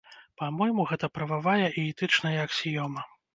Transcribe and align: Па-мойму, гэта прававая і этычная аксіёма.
Па-мойму, 0.41 0.85
гэта 0.91 1.09
прававая 1.17 1.67
і 1.79 1.85
этычная 1.91 2.33
аксіёма. 2.47 3.07